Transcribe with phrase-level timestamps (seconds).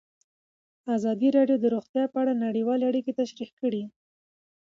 [0.95, 3.83] ازادي راډیو د روغتیا په اړه نړیوالې اړیکې تشریح کړي.